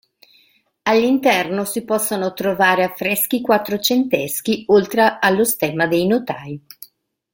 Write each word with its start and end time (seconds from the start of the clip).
All'interno 0.81 1.63
si 1.63 1.83
possono 1.85 2.33
trovare 2.33 2.83
affreschi 2.83 3.39
quattrocenteschi 3.39 4.63
oltre 4.69 5.19
allo 5.19 5.43
stemma 5.45 5.85
dei 5.85 6.07
Notai. 6.07 6.59